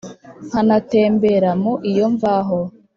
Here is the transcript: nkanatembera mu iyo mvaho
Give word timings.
nkanatembera 0.47 1.49
mu 1.61 1.73
iyo 1.89 2.05
mvaho 2.13 2.59